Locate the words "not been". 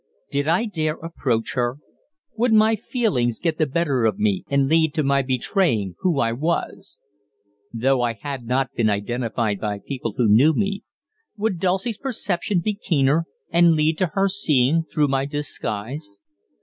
8.41-8.89